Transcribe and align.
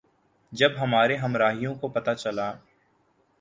جب 0.51 0.71
ہمارے 0.79 1.15
ہمراہیوں 1.15 1.73
کو 1.75 1.87
پتہ 1.89 2.13
چلا 2.13 2.51